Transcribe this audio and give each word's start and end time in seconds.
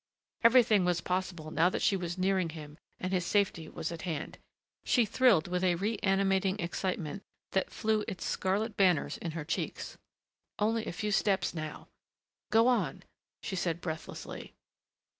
Everything 0.43 0.83
was 0.83 0.99
possible 0.99 1.51
now 1.51 1.69
that 1.69 1.83
she 1.83 1.95
was 1.95 2.17
nearing 2.17 2.49
him 2.49 2.79
and 2.99 3.13
his 3.13 3.23
safety 3.23 3.69
was 3.69 3.91
at 3.91 4.01
hand. 4.01 4.39
She 4.83 5.05
thrilled 5.05 5.47
with 5.47 5.63
a 5.63 5.75
reanimating 5.75 6.59
excitement 6.59 7.21
that 7.51 7.69
flew 7.69 8.03
its 8.07 8.25
scarlet 8.25 8.75
banners 8.75 9.19
in 9.19 9.29
her 9.33 9.45
cheeks... 9.45 9.99
Only 10.57 10.87
a 10.87 10.91
few 10.91 11.11
steps 11.11 11.53
now.... 11.53 11.87
"Go 12.49 12.67
on," 12.67 13.03
she 13.43 13.55
said 13.55 13.79
breathlessly. 13.79 14.55